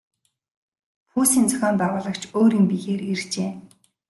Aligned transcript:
Пүүсийн 1.09 1.45
зохион 1.51 1.75
байгуулагч 1.81 2.23
өөрийн 2.39 2.65
биеэр 2.71 3.01
иржээ. 3.11 3.51